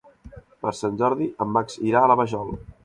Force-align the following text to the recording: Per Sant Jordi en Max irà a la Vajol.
Per 0.63 0.73
Sant 0.77 0.97
Jordi 1.03 1.29
en 1.47 1.55
Max 1.59 1.81
irà 1.91 2.05
a 2.07 2.13
la 2.13 2.21
Vajol. 2.23 2.55